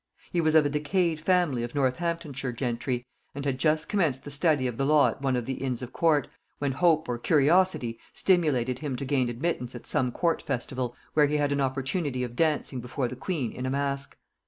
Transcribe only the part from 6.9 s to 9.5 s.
or curiosity stimulated him to gain